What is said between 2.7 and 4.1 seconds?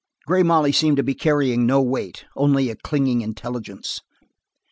a clinging intelligence.